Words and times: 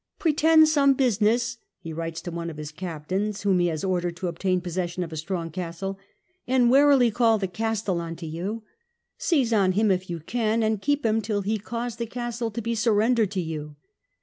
"Pretend 0.25 0.67
some 0.67 0.95
business," 0.95 1.59
he 1.77 1.93
writes 1.93 2.21
to 2.21 2.31
one 2.31 2.49
of 2.49 2.57
his 2.57 2.71
captains 2.71 3.43
whom 3.43 3.59
he 3.59 3.67
has 3.67 3.83
ordered 3.83 4.15
to 4.15 4.27
obtain 4.29 4.59
possession 4.59 5.03
of 5.03 5.13
a 5.13 5.15
strong 5.15 5.51
castle," 5.51 5.99
and 6.47 6.71
warily 6.71 7.11
call 7.11 7.37
the 7.37 7.47
Castellan 7.47 8.15
to 8.15 8.25
you: 8.25 8.63
seize 9.19 9.53
on 9.53 9.73
him 9.73 9.91
if 9.91 10.09
you 10.09 10.19
can 10.19 10.63
and 10.63 10.81
keep 10.81 11.05
him 11.05 11.21
till 11.21 11.43
he 11.43 11.59
cause 11.59 11.97
the 11.97 12.07
castle 12.07 12.49
to 12.49 12.63
be 12.63 12.73
surrendered 12.73 13.29
to 13.29 13.41
you." 13.41 13.75